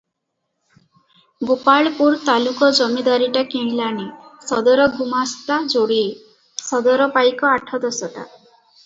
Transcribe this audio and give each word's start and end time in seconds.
ଗୋପାଳପୁର 1.49 2.15
ତାଲୁକ 2.29 2.69
ଜମିଦାରୀଟା 2.79 3.43
କିଣିଲାଣି, 3.51 4.07
ସଦର 4.53 4.87
ଗୁମାସ୍ତା 4.97 5.59
ଯୋଡିଏ, 5.75 6.09
ସଦର 6.71 7.09
ପାଇକ 7.19 7.51
ଆଠ 7.53 7.83
ଦଶଟା। 7.85 8.27